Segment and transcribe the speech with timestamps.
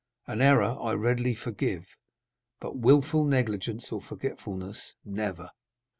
[0.25, 1.85] An error I readily forgive,
[2.59, 5.51] but wilful negligence or forgetfulness, never.